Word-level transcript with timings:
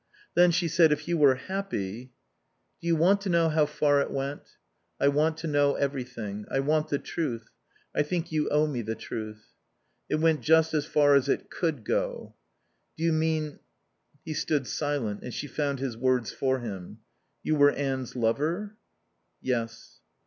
"Then," 0.33 0.49
she 0.49 0.67
said, 0.67 0.91
"if 0.91 1.07
you 1.07 1.15
were 1.15 1.35
happy" 1.35 2.05
"Do 2.81 2.87
you 2.87 2.95
want 2.95 3.21
to 3.21 3.29
know 3.29 3.49
how 3.49 3.67
far 3.67 4.01
it 4.01 4.09
went?" 4.09 4.57
"I 4.99 5.07
want 5.09 5.37
to 5.37 5.47
know 5.47 5.75
everything. 5.75 6.47
I 6.49 6.59
want 6.61 6.87
the 6.89 6.97
truth. 6.97 7.51
I 7.93 8.01
think 8.01 8.31
you 8.31 8.49
owe 8.49 8.65
me 8.65 8.81
the 8.81 8.95
truth." 8.95 9.49
"It 10.09 10.15
went 10.15 10.41
just 10.41 10.73
as 10.73 10.87
far 10.87 11.13
as 11.13 11.29
it 11.29 11.51
could 11.51 11.85
go." 11.85 12.33
"Do 12.97 13.03
you 13.03 13.13
mean" 13.13 13.59
He 14.25 14.33
stood 14.33 14.65
silent 14.65 15.21
and 15.21 15.35
she 15.35 15.45
found 15.45 15.77
his 15.79 15.95
words 15.95 16.31
for 16.31 16.61
him. 16.61 17.01
"You 17.43 17.55
were 17.55 17.69
Anne's 17.69 18.15
lover?" 18.15 18.77
"Yes." 19.39 19.99